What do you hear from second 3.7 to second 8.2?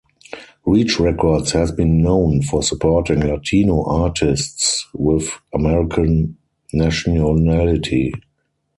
artists with American nationality.